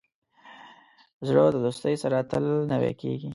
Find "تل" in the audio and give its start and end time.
2.31-2.45